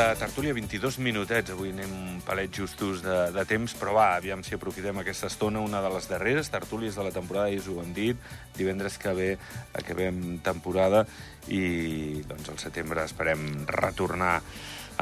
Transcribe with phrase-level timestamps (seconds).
[0.00, 1.52] De tertúlia, 22 minutets.
[1.52, 5.60] Avui anem un palet justos de, de temps, però va, aviam si aprofitem aquesta estona,
[5.60, 8.16] una de les darreres tertúlies de la temporada, i us ho hem dit,
[8.56, 9.28] divendres que ve
[9.76, 11.04] acabem temporada
[11.52, 14.38] i doncs al setembre esperem retornar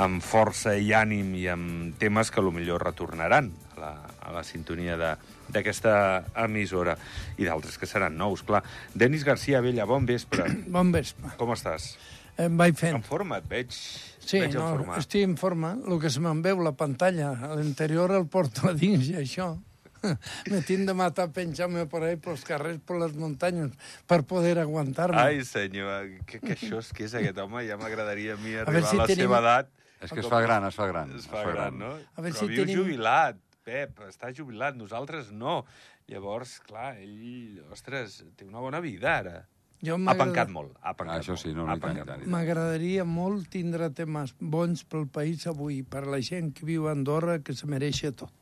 [0.02, 4.98] amb força i ànim i amb temes que millor retornaran a la, a la sintonia
[4.98, 5.14] de
[5.48, 5.94] d'aquesta
[6.42, 6.98] emissora
[7.38, 8.64] i d'altres que seran nous, clar.
[8.98, 10.50] Denis García Vella, bon vespre.
[10.66, 11.36] Bon vespre.
[11.38, 11.94] Com estàs?
[12.38, 12.94] Em vaig fent.
[13.00, 14.98] En forma, et veig, Sí, veig en no, forma.
[15.00, 15.72] estic en forma.
[15.88, 19.56] El que se me'n veu, la pantalla, a l'interior el porto a dins i això.
[20.52, 23.72] Me tinc de matar penjant-me per ahí, pels carrers, per les muntanyes,
[24.06, 25.18] per poder aguantar-me.
[25.18, 27.64] Ai, senyor, que, que això és que és aquest home?
[27.66, 29.72] Ja m'agradaria a mi arribar a, si la tenim- seva edat.
[29.98, 31.10] És que es fa gran, es fa gran.
[31.18, 31.90] Es fa gran, no?
[32.14, 35.64] A veure Però si viu tenim- jubilat, Pep, està jubilat, nosaltres no.
[36.08, 39.34] Llavors, clar, ell, ostres, té una bona vida ara.
[39.84, 42.26] Jo Ha pencat molt, ha pencat Ah, això sí, no, molt.
[42.26, 47.38] M'agradaria molt tindre temes bons pel país avui, per la gent que viu a Andorra,
[47.38, 48.32] que se mereix tot.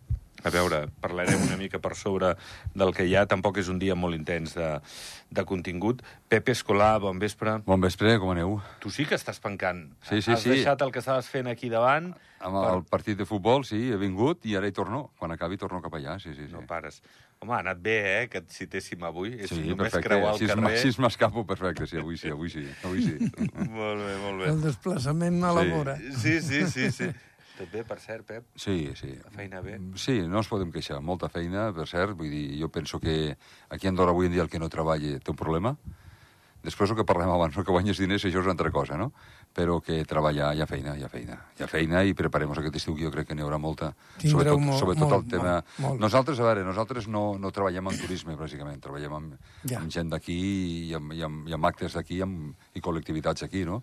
[0.46, 2.34] A veure, parlarem una mica per sobre
[2.78, 3.24] del que hi ha.
[3.26, 4.68] Tampoc és un dia molt intens de,
[5.34, 6.04] de contingut.
[6.30, 7.56] Pepe Escolà, bon vespre.
[7.66, 8.60] Bon vespre, com aneu?
[8.84, 9.88] Tu sí que estàs pencant.
[10.06, 10.52] Sí, sí, Has sí.
[10.54, 12.12] deixat el que estaves fent aquí davant.
[12.46, 15.08] Amb el partit de futbol, sí, he vingut i ara hi torno.
[15.18, 16.46] Quan acabi torno cap allà, sí, sí.
[16.46, 16.52] sí.
[16.54, 17.00] No pares.
[17.42, 19.34] Home, ha anat bé, eh, que et citéssim avui.
[19.40, 20.08] És Sí, només perfecte.
[20.08, 20.76] creuar el Així, carrer.
[20.78, 22.62] així m'escapo perfecte, sí, avui sí, avui sí.
[22.86, 23.16] Avui sí.
[23.80, 24.50] Molt bé, molt bé.
[24.54, 25.74] El desplaçament a la Sí.
[25.74, 25.96] vora.
[26.22, 27.10] Sí, sí, sí, sí.
[27.56, 28.48] Tot bé, per cert, Pep?
[28.60, 29.14] Sí, sí.
[29.24, 29.78] La feina bé?
[29.96, 31.00] Sí, no ens podem queixar.
[31.00, 32.16] Molta feina, per cert.
[32.18, 33.36] Vull dir, jo penso que
[33.70, 35.76] aquí a Andorra avui en dia el que no treballa té un problema.
[36.66, 37.62] Després el que parlem abans, no?
[37.62, 39.12] que guanyes diners, això és una altra cosa, no?
[39.54, 41.36] Però que treballar, hi ha feina, hi ha feina.
[41.54, 43.92] Hi ha feina i preparem-nos aquest estiu, que jo crec que n'hi haurà molta.
[44.18, 45.52] Tindreu sobretot, molt, sobretot molt, el tema...
[45.60, 46.02] molt, molt.
[46.02, 48.82] Nosaltres, a veure, nosaltres no, no treballem en turisme, bàsicament.
[48.82, 49.36] Treballem amb,
[49.70, 49.78] Ja.
[49.78, 50.36] amb gent d'aquí
[50.88, 53.82] i, amb, i, amb, i amb actes d'aquí i col·lectivitats aquí, no?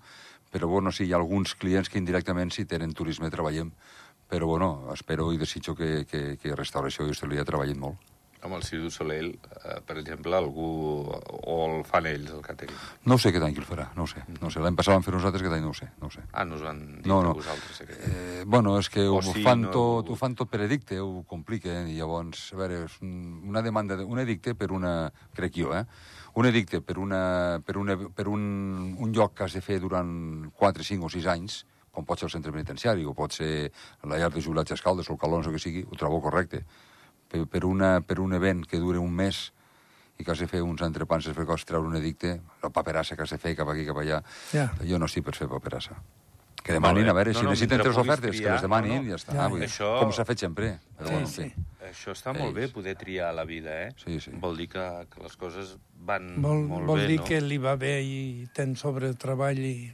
[0.54, 3.74] Però, bueno, sí, hi ha alguns clients que indirectament, si tenen turisme, treballem.
[4.30, 8.10] Però, bueno, espero i desitjo que, que, que restauració i hostaleria treballin molt.
[8.44, 10.66] Amb el Cidu Soleil, eh, per exemple, algú...
[11.16, 12.76] o el fan ells, el catering.
[13.08, 14.20] No sé aquest any qui el farà, no ho sé.
[14.42, 14.60] No sé.
[14.60, 15.88] L'any passat vam fer nosaltres, aquest any no ho sé.
[16.02, 16.26] No ho sé.
[16.34, 17.32] Ah, no us ho han dit No, no.
[17.38, 18.04] vosaltres, aquest.
[18.10, 19.72] Eh, bueno, és que O ho, sí, fan no?
[19.72, 23.64] tot, ho fan tot per edicte, ho compliquen, i llavors, a veure, és un- una
[23.64, 25.08] demanda, de, un edicte per una,
[25.40, 25.86] crec jo, eh?
[26.36, 30.50] Un edicte per, una, per, una, per un, un lloc que has de fer durant
[30.58, 31.60] 4, 5 o 6 anys,
[31.94, 33.70] com pot ser el centre penitenciari, o pot ser
[34.10, 36.64] la llar de jubilats d'Escaldes o el Calons o que sigui, ho trobo correcte.
[37.30, 39.52] Per, per, una, per un event que dure un mes
[40.18, 42.70] i que has de fer uns entrepans, has de fer coses, treure un edicte, la
[42.74, 44.24] paperassa que has de fer cap aquí, cap allà,
[44.54, 44.68] Ja.
[44.82, 45.98] jo no estic per fer paperassa.
[46.64, 48.94] Que Molt demanin, a veure, No, si no, necessiten tres ofertes, que triar, les demanin
[48.96, 49.04] no, no.
[49.04, 49.34] i ja està.
[49.36, 50.80] Ja, vull dir, Això- Com s'ha fet sempre.
[50.98, 51.44] Però, Sí, bueno, en sí.
[51.50, 51.64] fi.
[51.90, 52.56] Això està molt Ells.
[52.56, 53.92] bé, poder triar la vida, eh?
[54.04, 54.32] Sí, sí.
[54.40, 57.26] Vol dir que, que les coses van Vol, molt vol bé, dir no?
[57.26, 59.94] que li va bé i ten sobre treball i...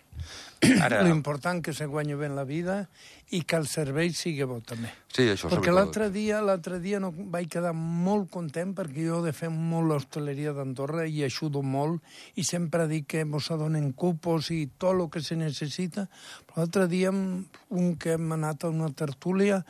[0.83, 2.83] Ara- L'important que se guanyi bé la vida
[3.31, 4.89] i que el servei sigui bo també.
[5.13, 9.53] Sí, això Perquè l'altre dia, l'altre dia no, vaig quedar molt content perquè jo defem
[9.53, 12.01] molt l'hostaleria d'Andorra i ajudo molt
[12.41, 16.07] i sempre dic que mos adonen cupos i tot el que se necessita.
[16.49, 19.61] Però l'altre dia un que hem anat a una tertúlia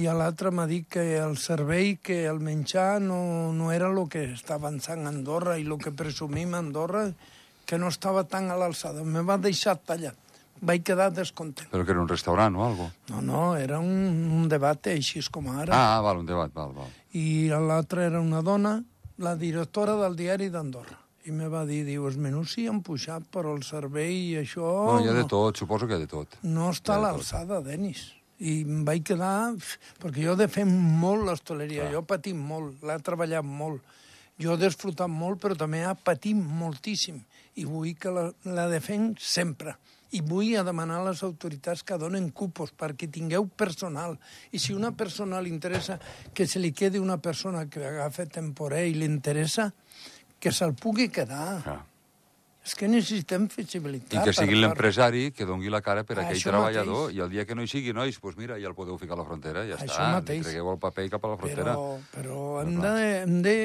[0.00, 4.30] i l'altre m'ha dit que el servei, que el menjar no, no era el que
[4.32, 7.10] està avançant a Andorra i el que presumim a Andorra,
[7.66, 9.04] que no estava tan a l'alçada.
[9.04, 10.18] Me va deixar tallat.
[10.62, 11.66] Vaig quedar descontent.
[11.72, 12.88] Però que era un restaurant o algo.
[13.10, 15.74] No, no, era un, un debat així com ara.
[15.74, 16.90] Ah, val, un debat, val, val.
[17.18, 18.76] I l'altra era una dona,
[19.18, 21.00] la directora del diari d'Andorra.
[21.26, 24.62] I me va dir, diu, els menús sí han pujat, però el servei i això...
[24.86, 26.38] Bueno, hi ha de no, tot, suposo que hi ha de tot.
[26.42, 28.08] no està a l'alçada, Denis.
[28.42, 29.52] I em vaig quedar...
[30.02, 33.82] Perquè jo defem molt l'hostaleria, jo he patit molt, l'he treballat molt.
[34.42, 37.20] Jo he disfrutat molt, però també he patit moltíssim.
[37.60, 39.76] I vull que la, la defenc sempre.
[40.12, 44.18] I vull a demanar a les autoritats que donen cupos perquè tingueu personal.
[44.52, 45.98] I si una persona li interessa
[46.34, 49.70] que se li quedi una persona que agafa temporada i li interessa,
[50.38, 51.62] que se'l pugui quedar.
[51.64, 51.80] Ah.
[52.64, 54.22] És que necessitem I flexibilitat.
[54.24, 57.16] que sigui l'empresari que dongui la cara per Ah, aquell treballador mateix.
[57.16, 59.18] i el dia que no hi sigui, nois, doncs mira, ja el podeu ficar a
[59.18, 60.12] la frontera, ja Això està.
[60.14, 60.44] mateix.
[60.46, 61.74] Tregueu el paper i cap a la frontera.
[61.74, 63.56] Però, però hem de, hem de,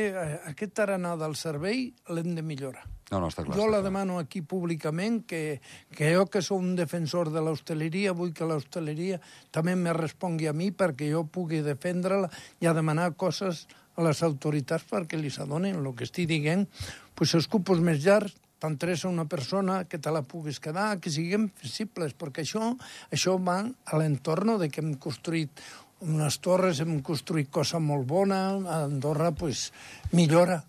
[0.49, 2.87] aquest tarannà del servei l'hem de millorar.
[3.11, 3.55] No, no, està clar.
[3.55, 3.83] jo està la clar.
[3.83, 5.61] demano aquí públicament, que,
[5.95, 9.21] que jo que sóc un defensor de l'hostaleria, vull que l'hostaleria
[9.51, 12.29] també me respongui a mi perquè jo pugui defendre-la
[12.59, 16.67] i a demanar coses a les autoritats perquè li s'adonen el que estic dient.
[17.15, 21.49] Pues els cupos més llargs, t'interessa una persona, que te la puguis quedar, que siguem
[21.59, 22.71] flexibles, perquè això,
[23.13, 25.61] això va a l'entorn de que hem construït
[26.05, 29.71] unes torres, hem construït cosa molt bona, a Andorra pues,
[30.13, 30.61] millora.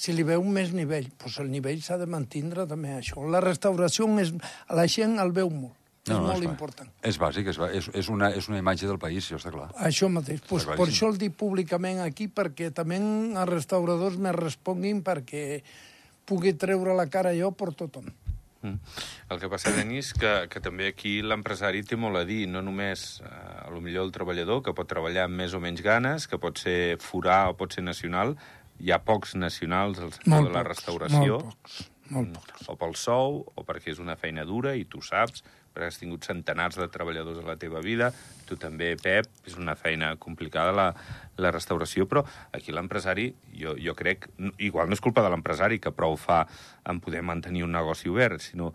[0.00, 3.20] Si li veu més nivell, pues el nivell s'ha de mantindre també això.
[3.28, 4.32] La restauració és,
[4.72, 5.76] la gent el veu molt.
[6.08, 6.88] és molt és important.
[7.04, 9.68] És bàsic, és, és, és, una, és una imatge del país, això està clar.
[9.84, 10.40] Això mateix.
[10.48, 15.60] Pues, per això el dic públicament aquí, perquè també els restauradors me responguin perquè
[16.30, 18.08] pugui treure la cara jo per tothom.
[18.62, 18.76] Mm.
[19.32, 23.22] El que passa, Denis, que, que també aquí l'empresari té molt a dir, no només
[23.24, 23.30] eh,
[23.64, 26.60] a lo millor el treballador, que pot treballar amb més o menys ganes, que pot
[26.60, 28.34] ser forà o pot ser nacional,
[28.80, 31.80] hi ha pocs nacionals al sector Molt de la pocs, restauració, molt pocs,
[32.12, 32.68] molt pocs.
[32.68, 36.26] o pel sou, o perquè és una feina dura, i tu saps, perquè has tingut
[36.26, 38.10] centenars de treballadors a la teva vida,
[38.48, 40.88] tu també, Pep, és una feina complicada la,
[41.38, 42.24] la restauració, però
[42.56, 44.28] aquí l'empresari, jo, jo crec,
[44.58, 46.44] igual no és culpa de l'empresari, que prou fa
[46.88, 48.72] en poder mantenir un negoci obert, sinó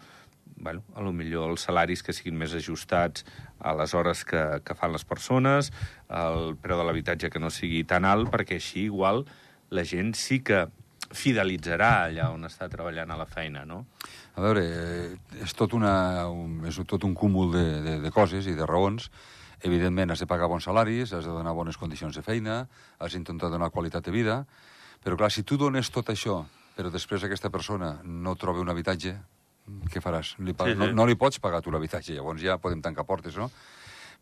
[0.58, 3.26] bueno, a lo millor els salaris que siguin més ajustats
[3.60, 5.72] a les hores que, que fan les persones,
[6.08, 9.26] el preu de l'habitatge que no sigui tan alt, perquè així igual
[9.76, 10.66] la gent sí que
[11.14, 13.86] fidelitzarà allà on està treballant a la feina, no?
[14.36, 18.48] A veure, eh, és tot, una, un, és tot un cúmul de, de, de coses
[18.48, 19.10] i de raons.
[19.66, 22.66] Evidentment, has de pagar bons salaris, has de donar bones condicions de feina,
[23.00, 24.42] has d'intentar donar qualitat de vida,
[25.04, 26.42] però clar, si tu dones tot això,
[26.76, 29.16] però després aquesta persona no troba un habitatge,
[29.90, 30.36] què faràs?
[30.44, 30.68] Li pa...
[30.68, 30.80] Sí, sí.
[30.84, 33.48] No, no li pots pagar tu l'habitatge, llavors ja podem tancar portes, no?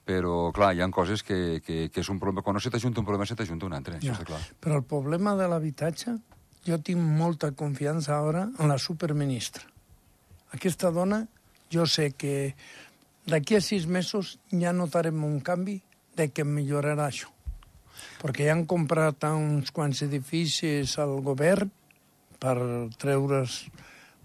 [0.06, 2.44] Però, clar, hi ha coses que, que, que és un problema.
[2.44, 4.15] Quan no se t'ajunta un problema, se t'ajunta un altre, això Ja.
[4.19, 4.39] està clar.
[4.59, 6.18] Però el problema de l'habitatge,
[6.68, 9.65] jo tinc molta confiança ara en la superministra.
[10.54, 11.24] Aquesta dona,
[11.74, 12.54] jo sé que
[13.25, 15.80] d'aquí a sis mesos ja notarem un canvi
[16.15, 17.31] de que millorarà això.
[18.21, 21.71] Perquè ja han comprat uns quants edificis al govern
[22.39, 22.57] per
[23.00, 23.63] treure's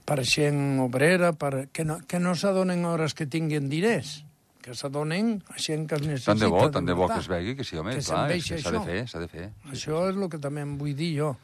[0.08, 1.68] per gent obrera, per...
[1.72, 4.22] que no, que no s'adonen hores que tinguin diners,
[4.64, 7.28] que s'adonen a gent que es necessita Tant de bo, tant de bo que es
[7.28, 9.50] vegi, que sí, home, Que clar, s'ha de fer, s'ha de fer.
[9.68, 11.34] Això és el que també em vull dir jo.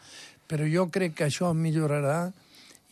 [0.49, 2.32] Però jo crec que això millorarà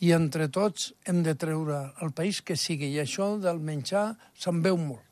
[0.03, 2.91] i entre tots hem de treure el país que sigui.
[2.95, 5.05] I això del menjar se'n veu molt.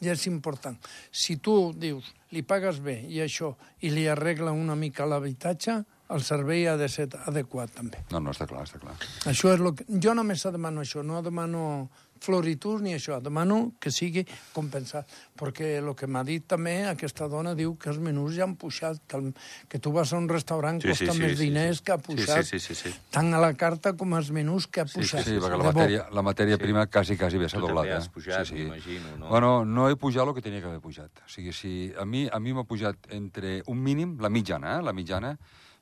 [0.00, 0.76] I és important.
[1.12, 3.54] Si tu dius, li pagues bé i això,
[3.84, 5.76] i li arregla una mica l'habitatge,
[6.10, 8.00] el servei ha de ser adequat també.
[8.10, 8.96] No, no, està clar, està clar.
[9.30, 9.86] Això és lo que...
[10.02, 11.62] Jo només demano això, no demano
[12.20, 15.08] floritus ni això, demano que sigui compensat.
[15.40, 19.00] Perquè el que m'ha dit també, aquesta dona diu que els menús ja han pujat,
[19.08, 19.32] que, el,
[19.68, 21.84] que tu vas a un restaurant Sí, sí, costa sí, més sí, diners sí.
[21.84, 22.44] que ha Sí, pujat.
[22.44, 22.94] sí, sí, sí, sí.
[23.10, 25.24] Tant a la carta com als menús que ha Sí, pujat.
[25.24, 26.62] Sí, perquè la matèria, la matèria Sí.
[26.62, 27.84] prima quasi, quasi bé s'ha Tu doblat.
[27.84, 27.96] també eh?
[27.98, 29.28] has pujat, m'imagino, no?
[29.28, 31.10] Bueno, no he pujat el que tenia que haver pujat.
[31.24, 34.82] O sigui, si a mi a mi m'ha pujat entre un mínim, la mitjana, eh?
[34.82, 35.38] la mitjana,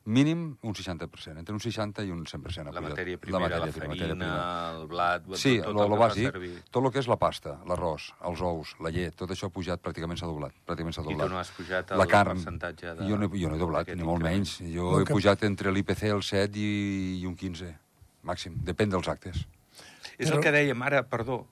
[0.08, 3.72] mínim un 60%, entre un 60 i un 100% ha La matèria primera, la, matèria
[3.76, 4.81] prima, matèria farina, prima.
[4.81, 5.26] el blat...
[5.37, 6.38] Sí, tot, lo, el lo bàsic,
[6.72, 9.82] tot el que és la pasta, l'arròs, els ous, la llet, tot això ha pujat,
[9.84, 10.56] pràcticament s'ha doblat.
[10.66, 11.31] Pràcticament s'ha I tu doblat.
[11.34, 13.93] no has pujat el la carn, percentatge de- Jo no, he- jo no he doblat,
[13.94, 14.58] ni molt menys.
[14.64, 17.75] Jo he que- pujat entre l'IPC el 7 i, i un 15,
[18.25, 18.56] màxim.
[18.64, 19.44] Depèn dels actes.
[20.19, 21.46] És Però- el que dèiem ara, perdó.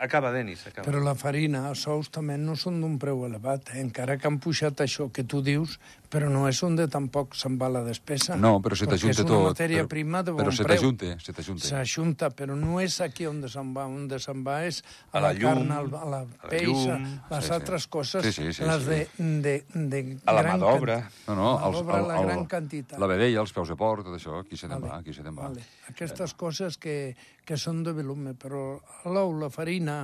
[0.00, 0.84] Acaba, Denis, acaba.
[0.86, 3.80] Però la farina, els sous també no són d'un preu elevat, eh?
[3.82, 5.78] encara que han pujat això que tu dius,
[6.10, 8.36] però no és on de tampoc se'n va la despesa.
[8.38, 9.30] No, però se perquè t'ajunta és tot.
[9.34, 10.76] una matèria però, prima de bon però se preu.
[10.78, 11.66] t'ajunta, se t'ajunta.
[11.66, 13.86] S'ajunta, però no és aquí on se'n va.
[13.90, 14.82] On se'n va és
[15.12, 17.44] a, A la la, carn, llum, al- a la a la peix, llum, a les
[17.44, 17.54] sí, sí.
[17.58, 18.88] altres coses, Sí, sí, sí, les sí.
[18.88, 19.08] de,
[19.42, 20.96] de, de A la gran mà d'obra.
[21.02, 21.26] quantitat.
[21.28, 22.98] No, no, La els, d'obra, el, la el, gran quantitat.
[23.02, 25.22] La vedella, els peus de porc, tot això, aquí se te'n Vale, va, aquí se
[25.26, 25.48] te'n va.
[25.50, 25.66] Vale.
[25.90, 29.98] Aquestes coses que, que són de volume, però l'ou, la farina,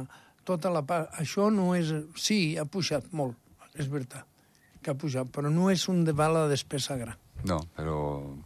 [0.49, 1.13] tota la part...
[1.23, 1.93] Això no és...
[2.19, 3.37] Sí, ha pujat molt,
[3.77, 4.25] és veritat,
[4.83, 7.19] que ha pujat, però no és un de la despesa gran.
[7.45, 7.97] No, però,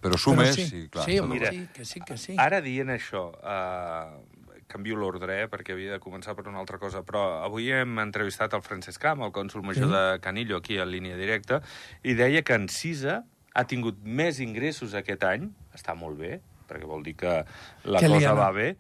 [0.00, 1.04] però sumes però sí, i clar.
[1.04, 1.52] sí, home, doblat.
[1.52, 2.36] Mira, sí, que sí, que sí.
[2.40, 7.02] Ara dient això, eh, canvio l'ordre, eh, perquè havia de començar per una altra cosa,
[7.06, 9.92] però avui hem entrevistat el Francesc Camp, el cònsul major Sí.
[9.92, 11.60] de Canillo, aquí a línia directa,
[12.02, 13.20] i deia que en CISA
[13.54, 17.44] ha tingut més ingressos aquest any, està molt bé, perquè vol dir que
[17.84, 18.76] la Que cosa va bé,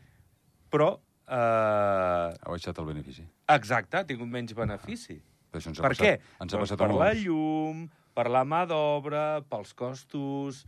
[0.72, 0.96] però...
[1.26, 3.24] Eh, Ha baixat el benefici.
[3.48, 5.20] exacte, ha tingut menys benefici.
[5.50, 6.12] Per això ens ha Per passat, què?
[6.42, 10.64] Ens ha Doncs passat per la llum, per la mà d'obra, pels costos...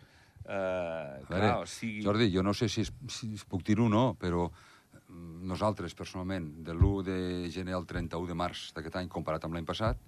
[0.49, 2.03] Eh, A clar, veure, o sigui...
[2.03, 5.95] Jordi, jo no sé si, es, si es puc dir-ho o no, però mm, nosaltres,
[5.95, 7.19] personalment, de l'1 de
[7.53, 9.99] gener al 31 de març d'aquest any, comparat amb l'any passat,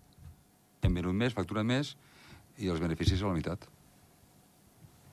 [0.83, 1.95] hem venut més, facturat més,
[2.59, 3.69] i els beneficis a la meitat.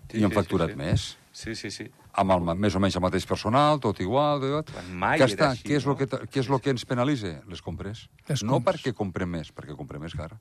[0.08, 0.82] Sí, I sí, facturat sí, sí.
[0.82, 1.08] més.
[1.38, 1.88] Sí, sí, sí.
[2.18, 4.42] Amb el, més o menys el mateix personal, tot igual...
[4.42, 5.94] Tot mai que era està, així, què és, no?
[5.94, 7.36] lo que, què és lo que ens penalitza?
[7.52, 8.08] Les compres.
[8.30, 8.80] Les no compres.
[8.80, 10.32] perquè comprem més, perquè comprem més car.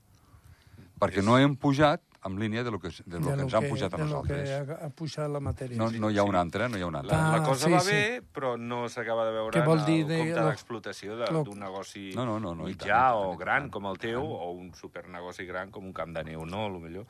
[0.99, 3.93] Perquè no hem pujat en línia de lo que, de lo que ens han pujat
[3.93, 4.49] a de lo nosaltres.
[4.49, 5.77] que ha, ha pujat la matèria.
[5.79, 5.99] No, sí.
[6.01, 7.29] no hi ha una altra, no hi ha una La, altra.
[7.29, 7.91] Ah, la cosa sí, va sí.
[7.93, 11.17] bé, però no s'acaba de veure Què vol en dir el de- compte lo- d'explotació
[11.21, 13.37] de- lo- d'un negoci No, no, no, no, i mitjà tant, i tant, o i
[13.45, 14.33] gran tant, com el teu, tant.
[14.43, 17.05] o un supernegoci gran com un camp de neu, no, lo millor.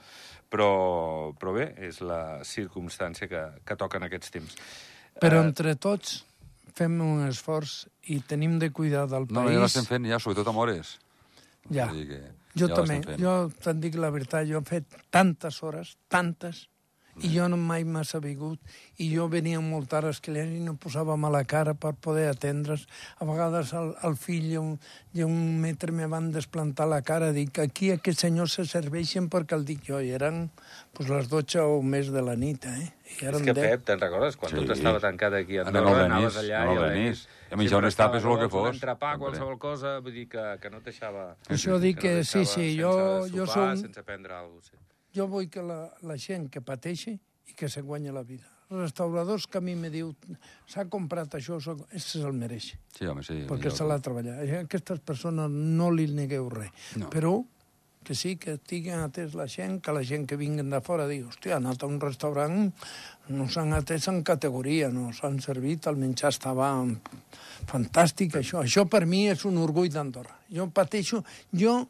[0.51, 4.57] Però, però bé, és la circumstància que, que toca en aquests temps.
[5.21, 6.25] Però Eh, entre tots
[6.75, 9.57] fem un esforç i tenim de cuidar del No, no, país.
[9.57, 10.99] ja l'estem fent, ja, sobretot amb hores.
[11.71, 11.87] Ja.
[11.87, 12.21] Vull dir que
[12.57, 16.67] Jo també, jo te'n dic la veritat, jo he fet tantes hores, tantes,
[17.25, 18.59] i jo no mai m'ha sabut,
[19.01, 22.87] i jo venia molt tard als clients i no posava mala cara per poder atendre's.
[23.21, 24.75] A vegades el, el fill i un,
[25.17, 29.57] i un metre me van desplantar la cara, dic, aquí aquests senyors se serveixen perquè
[29.57, 30.51] el dic jo, i eren
[30.93, 32.91] pues, les 12 o més de la nit, eh?
[33.07, 33.63] I És eren que, 10.
[33.71, 34.37] Pep, te'n recordes?
[34.37, 34.57] Quan Sí.
[34.61, 36.83] tot estava tancat aquí a Andorra, anaves allà anem i.
[36.89, 37.27] Benís.
[37.51, 38.69] I a menjar unes tapes o el que fos.
[38.69, 39.19] Un entrepà, Sempre.
[39.29, 41.37] qualsevol cosa, vull dir que, que no et deixava...
[41.49, 44.59] Això dic que no et sí, sí, sense jo- jo sopar, som- Sense prendre alguna
[44.61, 44.83] cosa, sí.
[45.17, 48.45] Jo vull que la, la gent que pateixi i que se guanya la vida.
[48.67, 50.11] Els restauradors que a mi me diu
[50.67, 51.57] s'ha comprat això,
[51.95, 53.45] ese se'l mereix, Sí, home, sí.
[53.47, 54.41] perquè se l'ha treballat.
[54.43, 56.73] A aquestes persones no li negueu res.
[56.99, 57.09] No.
[57.13, 57.37] Però
[58.07, 61.25] que sí, que tinguin atès la gent, que la gent que vinguen de fora digui,
[61.27, 62.69] hòstia, ha anat a un restaurant,
[63.35, 66.69] no s'han atès en categoria, no s'han servit, el menjar estava
[67.67, 68.63] fantàstic, això.
[68.63, 70.37] Això per mi és un orgull d'Andorra.
[70.55, 71.23] Jo pateixo,
[71.55, 71.81] jo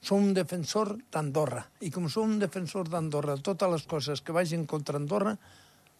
[0.00, 4.64] sóc un defensor d'Andorra, i com sóc un defensor d'Andorra, totes les coses que vagin
[4.68, 5.36] contra Andorra,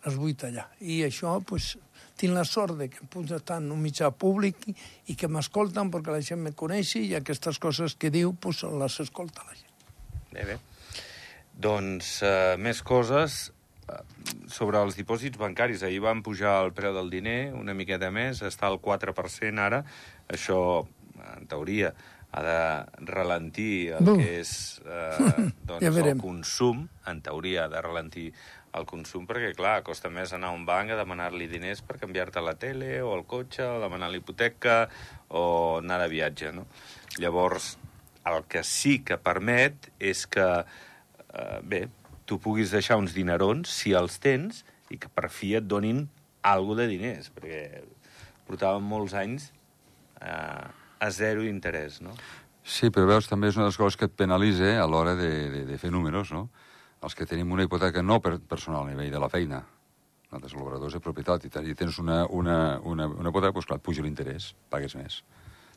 [0.04, 0.66] les vull tallar.
[0.80, 1.75] I això, pues,
[2.21, 6.14] tinc la sort de que puc estar en un mitjà públic i, que m'escolten perquè
[6.14, 9.73] la gent me coneixi i aquestes coses que diu, pues, les escolta la gent.
[10.33, 10.59] Bé, bé.
[11.61, 13.99] Doncs uh, més coses eh,
[14.49, 15.85] sobre els dipòsits bancaris.
[15.85, 19.83] Ahir van pujar el preu del diner una miqueta més, està al 4% ara.
[20.33, 20.61] Això,
[21.35, 21.92] en teoria,
[22.33, 24.21] ha de ralentir el Buf.
[24.21, 24.53] que és
[24.87, 26.87] eh, doncs, Ja el consum.
[27.11, 28.31] En teoria, ha de ralentir
[28.79, 32.43] el consum perquè, clar, costa més anar a un banc a demanar-li diners per canviar-te
[32.45, 34.85] la tele o el cotxe, o demanar l'hipoteca
[35.29, 35.45] o
[35.81, 36.69] anar de viatge, no?
[37.19, 37.75] Llavors,
[38.31, 40.49] el que sí que permet és que,
[41.35, 41.89] eh, bé,
[42.27, 46.07] tu puguis deixar uns dinerons, si els tens, i que per fi et donin
[46.47, 47.83] alguna de diners, perquè
[48.47, 49.51] portàvem molts anys
[50.23, 50.69] eh,
[51.00, 52.12] a zero interès, no?
[52.62, 55.30] Sí, però veus, també és una de les coses que et penalitza a l'hora de,
[55.50, 56.49] de, de fer números, no?
[57.02, 59.62] Els que tenim una hipoteca no per personal a nivell de la feina,
[60.30, 63.80] nosaltres l'obradors de propietat, i, te- i tens una, una, una, una hipoteca, doncs clar,
[63.80, 65.23] et puja l'interès, pagues més.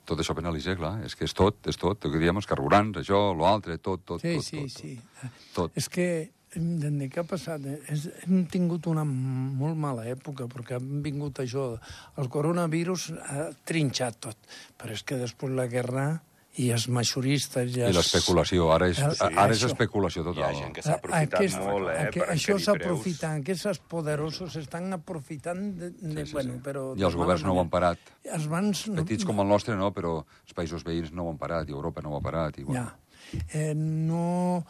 [0.03, 2.99] Tot això penalitza, clar, és que és tot, és tot, el que diem, els carburants,
[2.99, 5.31] això, l'altre, tot, tot, Sí, tot, sí, tot, sí.
[5.55, 5.77] tot.
[5.79, 6.07] És que
[6.55, 11.39] des de que ha passat, és, hem tingut una molt mala època, perquè han vingut
[11.41, 11.79] això,
[12.17, 14.37] el coronavirus ha trinxat tot,
[14.77, 16.21] però és que després la guerra
[16.61, 17.71] i els majoristes...
[17.73, 19.71] Ja I l'especulació, ara és, Sí, ara és això.
[19.71, 20.57] especulació Hi ha total.
[20.59, 24.93] gent que s'ha aprofitat Aquest- molt, eh, aquest- per Això encarir s'aprofita, aquests poderosos estan
[24.93, 26.59] aprofitant de, de, Sí, sí, bueno, sí.
[26.67, 26.83] però...
[26.95, 27.97] I els governs no ho han parat.
[28.23, 28.83] Els bancs...
[28.93, 31.73] no- Petits com el nostre no, però els països veïns no ho han parat, i
[31.73, 32.59] Europa no ho ha parat.
[32.61, 33.41] I, bueno, Ja.
[33.49, 34.63] Eh, no...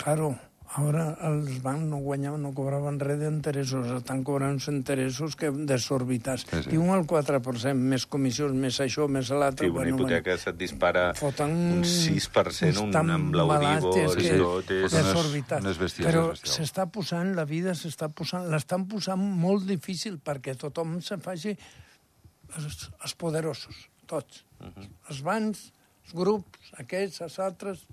[0.00, 0.32] Claro,
[0.78, 6.44] ara els bancs no guanyaven, no cobraven res d'interessos, estan cobrant uns interessos que desorbitats.
[6.46, 6.70] Sí, sí.
[6.76, 9.66] Diuen el 4%, més comissions, més això, més l'altre...
[9.66, 13.98] Sí, una hipoteca se't dispara foten un 6%, un, amb que tot.
[13.98, 14.14] És...
[14.14, 15.66] Foten unes- desorbitats.
[15.66, 16.54] unes bèsties, Però és bestial.
[16.54, 21.56] s'està posant, la vida s'està posant, l'estan posant molt difícil perquè tothom se faci
[22.56, 24.44] els, els poderosos, tots.
[24.60, 24.88] Uh -huh.
[25.10, 25.72] Els bancs,
[26.04, 27.86] els grups, aquests, els altres,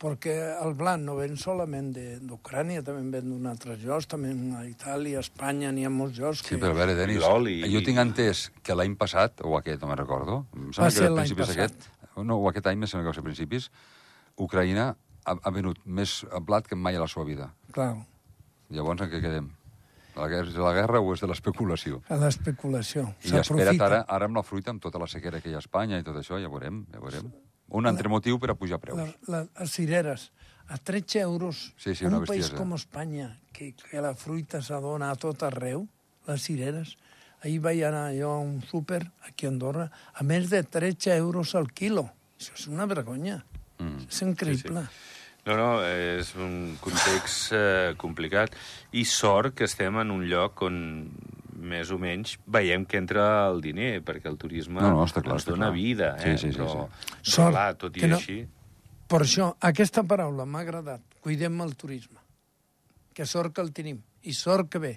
[0.00, 4.30] perquè el blanc no ven solament de- d'Ucrània, també en ven d'un altres llocs, també
[4.56, 6.58] a Itàlia, a Espanya, n'hi ha molts llocs Sí, que...
[6.62, 10.46] però a veure, Denis, jo tinc entès que l'any passat, o aquest, no me'n recordo,
[10.56, 11.76] em sembla Va que era principis passat.
[11.76, 11.88] aquest,
[12.24, 13.70] no, o aquest any, me sembla que va ser principis,
[14.40, 14.88] Ucraïna
[15.24, 17.50] ha, ha venut més blat que mai a la seva vida.
[17.72, 17.92] Clar,
[18.70, 19.48] Llavors, en què quedem?
[20.16, 22.00] La guerra, és de la guerra o és de l'especulació?
[22.08, 23.02] a l'especulació.
[23.24, 23.86] I espera't S'aprofita.
[23.86, 26.02] ara, ara amb la fruita, amb tota la sequera que hi ha a Espanya i
[26.06, 27.30] tot això, ja veurem, ja veurem.
[27.70, 28.98] Un altre motiu per a pujar preus.
[28.98, 30.30] La, la, les cireres,
[30.68, 32.56] a 13 euros, Sí, sí, en un país bestiesa.
[32.58, 35.86] com Espanya, que, que la fruita s'adona a tot arreu,
[36.26, 36.96] les cireres,
[37.42, 41.54] ahir vaig anar jo a un súper, aquí a Andorra, a més de 13 euros
[41.54, 42.10] al quilo.
[42.38, 43.42] Això és una vergonya.
[43.78, 44.06] Mm.
[44.10, 44.84] És increïble.
[45.46, 48.52] No, no, és un context eh, complicat.
[48.92, 50.76] I sort que estem en un lloc on
[51.70, 55.38] més o menys veiem que entra el diner, perquè el turisme No, no, està clar,
[55.38, 55.76] ens està dona clar.
[55.78, 56.36] vida, eh?
[56.36, 57.10] Sí, sí, sí, però, sí.
[57.20, 58.40] però Sort clar, tot i no- així...
[59.10, 61.00] Per això, aquesta paraula m'ha agradat.
[61.24, 62.20] Cuidem el turisme.
[63.14, 63.96] Que sort que el tenim.
[64.22, 64.92] I sort que ve.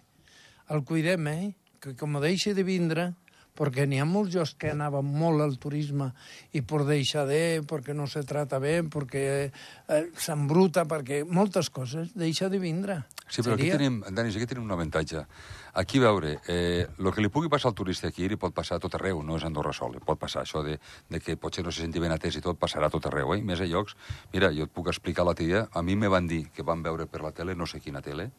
[0.70, 1.48] El cuidem, eh?
[1.82, 3.08] Que com deixi de vindre,
[3.54, 6.12] perquè n'hi ha molts llocs que anaven molt al turisme
[6.58, 12.14] i per deixar de, perquè no se trata bé, perquè eh, s'embruta, perquè moltes coses,
[12.18, 13.04] deixa de vindre.
[13.30, 15.24] Sí, però aquí Seria- tenim, Denis, aquí tenim un avantatge.
[15.74, 18.80] Aquí, veure, eh, el que li pugui passar al turista aquí li pot passar a
[18.84, 20.78] tot arreu, no és Andorra sol, li pot passar això de,
[21.10, 23.40] de que potser no se senti ben atès i tot, passarà a tot arreu, eh?
[23.40, 23.96] I més a llocs...
[24.34, 27.08] Mira, jo et puc explicar la tia, a mi me van dir que van veure
[27.10, 28.30] per la tele, no sé quina tele,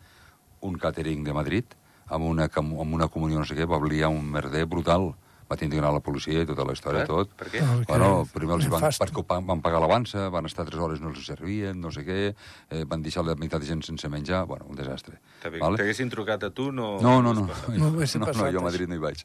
[0.62, 1.74] un catering de Madrid,
[2.08, 5.14] amb una, amb una comunió no sé què, va obligar un merder brutal.
[5.44, 7.06] va tindre anar a la policia i tota la història, Per?
[7.06, 7.32] tot.
[7.36, 7.60] Per què?
[7.60, 11.02] No, que Bueno, primer els van, perquè pa- van pagar l'avança, van estar tres hores,
[11.02, 12.34] no els servien, no sé què,
[12.70, 15.20] eh, van deixar la meitat de gent sense menjar, bueno, un desastre.
[15.42, 15.60] T'haguessin
[16.08, 16.10] Vale?
[16.10, 16.98] trucat a tu, no...
[16.98, 17.42] No, no, no.
[17.44, 18.62] No no, no, passat jo a.
[18.64, 19.20] Madrid no hi vaig.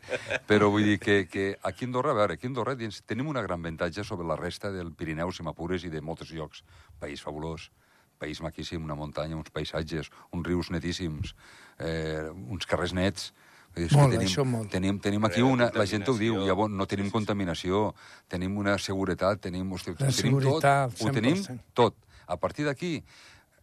[0.45, 3.41] Però vull dir que, que aquí a Andorra, a veure, aquí a Andorra tenim una
[3.41, 6.63] gran avantatge sobre la resta del Pirineu, si m'apures, i de molts llocs.
[6.99, 7.71] País fabulós,
[8.19, 11.33] país maquíssim, una muntanya, uns paisatges, uns rius netíssims,
[11.79, 13.31] eh, uns carrers nets.
[13.77, 14.69] És que Molt, tenim, això molt.
[14.73, 15.67] Tenim, tenim aquí una...
[15.77, 17.93] La gent ho diu, llavors no tenim contaminació,
[18.27, 19.69] tenim una seguretat, tenim...
[19.71, 21.59] Hosti, La tenim seguretat, tot, ho tenim 100%.
[21.77, 21.95] tot.
[22.27, 22.95] A partir d'aquí,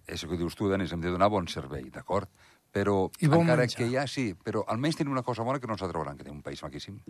[0.06, 2.30] és el que dius tu, Denis, hem de donar bon servei, d'acord?
[2.72, 3.78] Però I bon encara menjar.
[3.82, 6.24] que ja sí, però almenys tenim una cosa bona que no ens la trobaran, que
[6.24, 7.00] tenim un país maquíssim.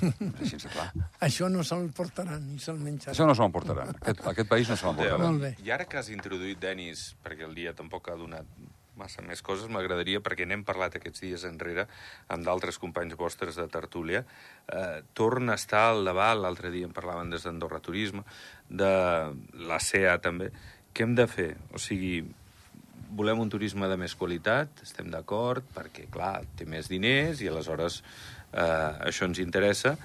[0.00, 0.88] És així de clar.
[1.26, 3.14] Això no se'l portaran ni se'l menjaran.
[3.14, 3.94] Això no se m'emportaran.
[4.00, 5.26] Aquest, aquest país no se m'emportaran.
[5.26, 5.54] Molt bé.
[5.64, 8.48] I ara que has introduït, Denis, perquè el dia tampoc ha donat
[8.98, 11.86] massa més coses, m'agradaria, perquè n'hem parlat aquests dies enrere
[12.32, 14.24] amb d'altres companys vostres de tertúlia,
[14.68, 18.24] eh, torna a estar al davant, l'altre dia en parlaven des d'Andorra Turisme,
[18.68, 18.92] de
[19.68, 20.52] la CEA també,
[20.92, 21.50] què hem de fer?
[21.72, 22.20] O sigui,
[23.16, 28.02] volem un turisme de més qualitat, estem d'acord, perquè, clar, té més diners i aleshores
[28.52, 29.96] eh, això ens interessa,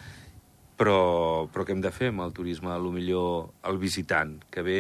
[0.78, 2.70] però, però què hem de fer amb el turisme?
[2.74, 4.80] A lo millor el visitant, que ve,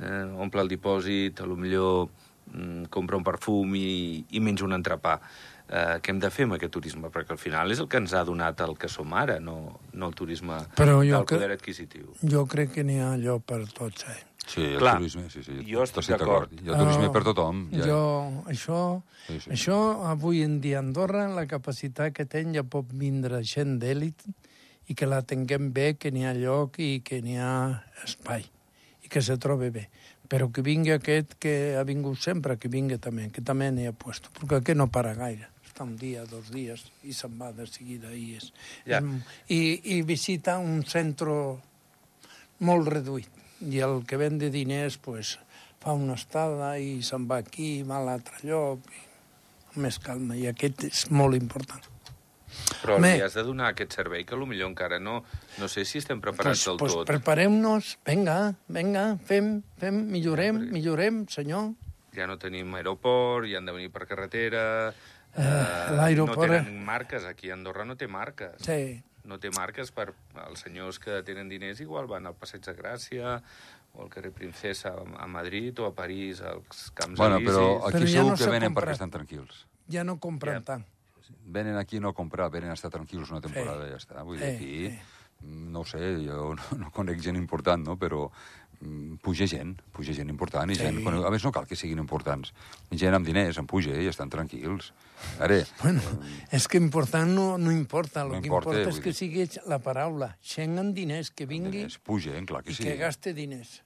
[0.00, 2.08] eh, omple el dipòsit, a lo millor
[2.52, 5.18] mm, compra un perfum i, i menja un entrepà.
[5.70, 7.12] Eh, què hem de fer amb aquest turisme?
[7.14, 10.08] Perquè al final és el que ens ha donat el que som ara, no, no
[10.10, 12.08] el turisme Però jo del que- poder adquisitiu.
[12.26, 14.18] Jo crec que n'hi ha allò per tots, eh?
[14.46, 15.52] Sí, el Clar, turisme, sí, sí.
[15.68, 16.50] jo estic d'acord.
[16.58, 17.68] Hi ha turisme Ah, per tothom.
[17.70, 17.84] Ja.
[17.86, 18.00] Jo,
[18.50, 19.50] això, Sí, sí.
[19.54, 19.76] això,
[20.10, 24.24] avui en dia a Andorra, la capacitat que ten ja pot vindre gent d'èlit
[24.88, 28.42] i que la tinguem bé, que n'hi ha lloc i que n'hi ha espai
[29.04, 29.88] i que se trobe bé.
[30.30, 33.92] Però que vingui aquest que ha vingut sempre, que vingui també, que també n'hi ha
[33.92, 35.46] puesto, perquè aquest no para gaire.
[35.66, 38.10] Està un dia, dos dies, i se'n va de seguida.
[38.14, 38.52] I, és,
[38.86, 38.98] Ja.
[38.98, 39.04] és,
[39.48, 41.30] i, I visita un centre
[42.60, 43.28] molt reduït.
[43.60, 45.38] I el que ven de diners, pues,
[45.80, 48.80] fa una estada i se'n va aquí, va a l'altre lloc,
[49.76, 50.36] i més calma.
[50.36, 51.82] I aquest és molt important.
[52.82, 53.12] Però Home.
[53.14, 55.20] li has de donar aquest servei que potser encara no...
[55.60, 57.06] No sé si estem preparats Pues, del pues tot.
[57.06, 61.70] preparem-nos, vinga, vinga, fem, fem, millorem, Perquè- millorem, senyor.
[62.16, 64.64] Ja no tenim aeroport, i han de venir per carretera...
[65.36, 68.56] Eh, eh, l'aeroport- No tenen marques, aquí a Andorra no té marques.
[68.66, 70.08] Sí, No té marques per...
[70.48, 73.36] Els senyors que tenen diners igual van al Passeig de Gràcia
[73.94, 77.54] o al carrer Princesa a Madrid o a París als camps Bueno, elisis.
[77.54, 78.88] però Però aquí ja segur no que venen comprat.
[78.88, 79.66] perquè estan tranquils.
[79.90, 80.64] ja no compren Ja.
[80.74, 80.84] tant.
[81.46, 84.22] Venen aquí no a comprar, venen a estar tranquils una temporada i ja està.
[84.26, 87.96] Vull dir, Sí, aquí, mm, no ho sé, jo no, no conec gent important, no?
[87.96, 88.30] però
[89.20, 90.82] puja gent, puja gent important, i Sí.
[90.82, 92.54] gent, bueno, a més no cal que siguin importants,
[92.90, 94.92] gent amb diners, en puja i estan tranquils.
[95.38, 96.00] Ara, Bueno,
[96.50, 99.14] és que important no, no importa, el No que importa, importa és que dir.
[99.14, 100.36] sigui la paraula.
[100.40, 102.84] Gent amb diners, que vingui diners, pugen, clar que i sí.
[102.84, 103.82] que gaste diners.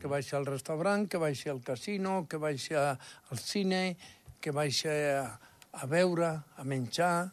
[0.00, 2.98] Que baixi al restaurant, que baixi al casino, que baixi a-
[3.30, 3.96] al cine,
[4.40, 5.38] que baixi a,
[5.72, 7.30] a beure, a menjar...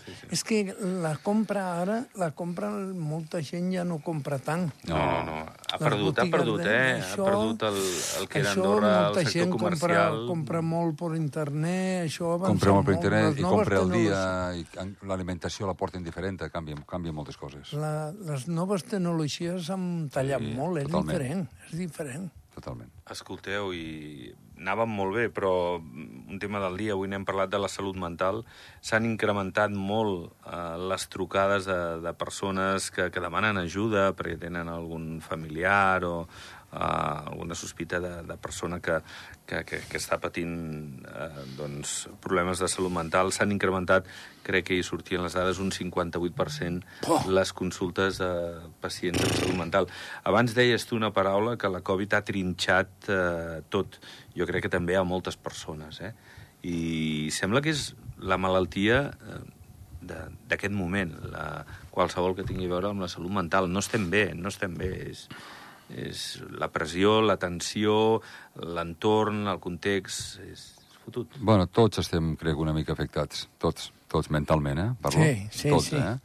[0.00, 0.26] Sí, sí.
[0.32, 4.70] És que la compra ara, la compra molta gent ja no compra tant.
[4.88, 5.52] No, no, no.
[5.70, 7.00] Ha Les perdut, ha perdut, de- eh?
[7.00, 7.76] això- ha perdut el,
[8.20, 10.10] el que era Andorra, el molta sector gent comercial.
[10.10, 13.04] compra, compra molt per internet, això avança Compra molt per molt.
[13.04, 14.66] internet Les i compra al dia, i
[15.06, 17.72] l'alimentació la porten diferent, canvia, canvia moltes coses.
[17.72, 21.06] La, les noves tecnologies han tallat Sí, molt, és totalment.
[21.06, 22.30] diferent, és diferent.
[22.50, 22.90] Totalment.
[23.10, 27.70] Escolteu, i anàvem molt bé, però un tema del dia, avui n'hem parlat de la
[27.70, 28.42] salut mental,
[28.84, 34.68] s'han incrementat molt eh, les trucades de, de persones que, que demanen ajuda perquè tenen
[34.68, 36.14] algun familiar o
[36.72, 38.98] eh, alguna sospita de, de persona que,
[39.46, 40.54] que, que, que està patint
[41.04, 43.32] eh, doncs, problemes de salut mental.
[43.34, 44.06] S'han incrementat,
[44.46, 47.20] crec que hi sortien les dades, un 58% Poh!
[47.30, 48.30] les consultes de
[48.80, 49.88] pacients amb salut mental.
[50.24, 54.00] Abans deies tu una paraula que la Covid ha trinxat eh, tot.
[54.36, 56.12] Jo crec que també a moltes persones, eh?
[56.62, 59.38] I sembla que és la malaltia eh,
[60.04, 63.68] de- d'aquest moment, la, qualsevol que tingui a veure amb la salut mental.
[63.72, 64.90] No estem bé, no estem bé.
[65.10, 65.26] És,
[65.96, 68.20] és la pressió, la tensió,
[68.60, 70.38] l'entorn, el context...
[70.46, 70.66] És
[71.04, 71.38] fotut.
[71.40, 73.46] Bueno, tots estem, crec, una mica afectats.
[73.60, 74.90] Tots, tots mentalment, eh?
[75.02, 75.24] Parlo.
[75.24, 76.00] Sí, sí, tots, sí.
[76.00, 76.18] Eh?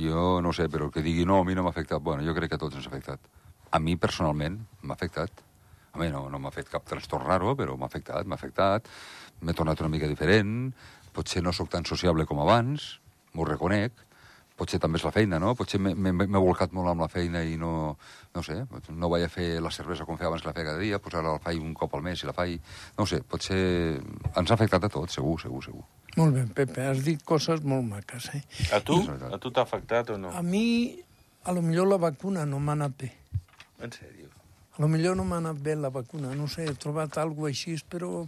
[0.00, 2.02] Jo no sé, però el que digui no, a mi no m'ha afectat.
[2.02, 3.22] Bueno, jo crec que a tots ens ha afectat.
[3.70, 5.42] A mi, personalment, m'ha afectat.
[5.90, 8.86] A mi no, no m'ha fet cap trastorn raro, però m'ha afectat, m'ha afectat.
[9.42, 10.70] M'he tornat una mica diferent.
[11.14, 13.00] Potser no sóc tan sociable com abans,
[13.34, 14.06] m'ho reconec,
[14.60, 15.54] potser també és la feina, no?
[15.56, 17.96] Potser m'he- volcat molt amb la feina i no,
[18.36, 18.58] no sé,
[18.92, 21.16] no vaig a fer la cervesa com feia abans que la feia cada dia, doncs
[21.16, 22.60] ara la faig un cop al mes i la faig...
[22.98, 23.60] No sé, potser
[24.36, 25.84] ens ha afectat a tots, segur, segur, segur.
[26.18, 28.42] Molt bé, Pepe, has dit coses molt maques, eh?
[28.76, 28.98] A tu?
[29.30, 30.32] A tu t'ha afectat o no?
[30.34, 30.98] A mi,
[31.46, 33.12] a lo millor la vacuna no m'ha anat bé.
[33.80, 34.26] En sèrio?
[34.76, 37.78] A lo millor no m'ha anat bé la vacuna, no sé, he trobat alguna així,
[37.88, 38.24] però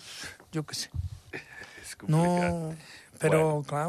[0.54, 0.90] jo què sé.
[1.82, 2.08] És complicat.
[2.14, 2.74] No,
[3.22, 3.86] però, clar,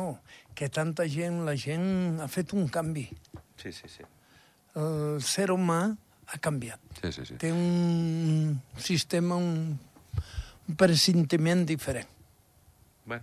[0.55, 3.07] que tanta gent, la gent ha fet un canvi.
[3.57, 4.03] Sí, sí, sí.
[4.75, 5.81] El ser humà
[6.27, 6.79] ha canviat.
[7.01, 7.35] Sí, sí, sí.
[7.41, 9.77] Té un sistema, un,
[10.69, 12.07] un presentiment diferent.
[13.05, 13.19] Bé,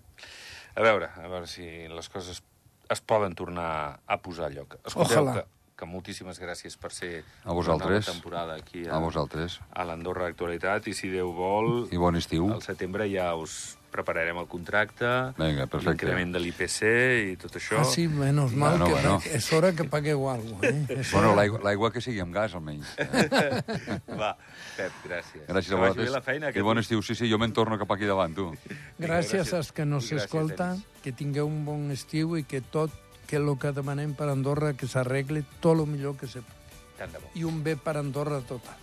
[0.77, 2.43] a veure, a veure si les coses
[2.91, 4.77] es poden tornar a posar a lloc.
[4.85, 5.35] Escolteu, Ojalà.
[5.41, 8.05] que, que moltíssimes gràcies per ser A vosaltres.
[8.07, 9.61] una temporada aquí a, A vosaltres.
[9.73, 12.51] a l'Andorra Actualitat i si Déu vol, I bon estiu.
[12.53, 15.05] al setembre ja us prepararem el contracte,
[15.37, 16.07] Vinga, perfecte.
[16.07, 16.81] l'increment de l'IPC
[17.33, 17.81] i tot això.
[17.81, 19.21] Ah, sí, menys mal Bueno, que bueno.
[19.27, 20.69] és hora que pagueu alguna cosa.
[20.95, 21.01] Eh?
[21.01, 22.87] És Bueno, l'aigua que sigui amb gas, almenys.
[22.97, 23.99] Eh?
[24.21, 24.37] Va,
[24.77, 25.47] Pep, gràcies.
[25.49, 26.07] Gràcies Que a vosaltres.
[26.07, 26.51] bé la feina.
[26.55, 27.03] I bon estiu.
[27.03, 28.49] Sí, sí, jo me'n torno cap aquí davant, tu.
[28.99, 29.53] Gràcies gràcies.
[29.55, 31.03] als que no I gràcies, s'escolten, Denis.
[31.03, 32.91] que tingueu un bon estiu i que tot
[33.27, 36.41] que el que demanem per Andorra que s'arregli tot el millor que se
[36.99, 37.29] Tant de bo.
[37.35, 38.75] i un bé per Andorra total.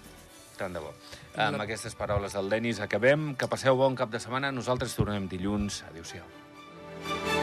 [0.57, 0.93] Tant de bo.
[1.37, 3.33] Amb aquestes paraules del Denis acabem.
[3.37, 4.51] Que passeu bon cap de setmana.
[4.51, 5.83] Nosaltres tornem dilluns.
[5.91, 7.36] Adéu-siau.